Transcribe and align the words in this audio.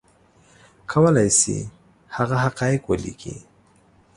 کولی 0.91 1.29
شي 1.39 1.57
هغه 2.15 2.35
حقایق 2.45 2.81
ولیکي 2.91 3.35